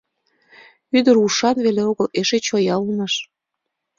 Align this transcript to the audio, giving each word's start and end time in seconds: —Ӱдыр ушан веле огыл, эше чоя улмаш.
—Ӱдыр 0.97 1.15
ушан 1.25 1.57
веле 1.65 1.81
огыл, 1.91 2.07
эше 2.19 2.37
чоя 2.47 2.75
улмаш. 2.81 3.13